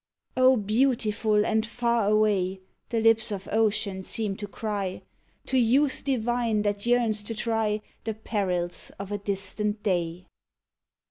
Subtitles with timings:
[0.35, 2.59] "O beautiful and far away!"
[2.89, 5.03] The lips of ocean seem to cry
[5.45, 10.25] To youth divine that yearns to try The perils of a distant day.